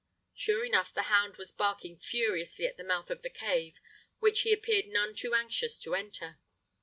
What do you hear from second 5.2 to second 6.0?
anxious to